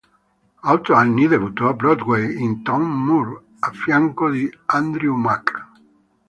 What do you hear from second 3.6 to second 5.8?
fianco di Andrew Mack.